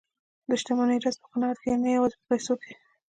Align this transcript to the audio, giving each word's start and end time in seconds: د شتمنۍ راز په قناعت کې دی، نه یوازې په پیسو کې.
د 0.49 0.51
شتمنۍ 0.61 0.97
راز 1.03 1.15
په 1.21 1.27
قناعت 1.31 1.57
کې 1.61 1.69
دی، 1.71 1.77
نه 1.83 1.89
یوازې 1.95 2.15
په 2.19 2.25
پیسو 2.29 2.53
کې. 2.61 2.71